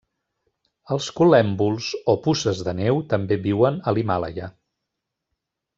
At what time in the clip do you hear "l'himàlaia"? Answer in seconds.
3.99-4.53